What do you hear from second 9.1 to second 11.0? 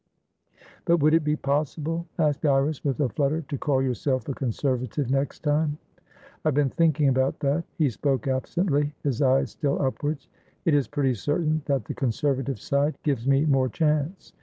eyes still upwards. "It is